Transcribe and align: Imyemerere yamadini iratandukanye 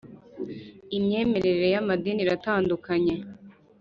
Imyemerere 0.97 1.65
yamadini 1.75 2.19
iratandukanye 2.23 3.15